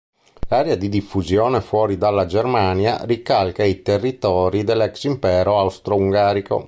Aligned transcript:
L'area 0.49 0.73
di 0.77 0.89
diffusione 0.89 1.61
fuori 1.61 1.95
dalla 1.95 2.25
Germania 2.25 3.03
ricalca 3.03 3.63
i 3.63 3.83
territori 3.83 4.63
dell'ex 4.63 5.03
Impero 5.03 5.59
Austroungarico. 5.59 6.59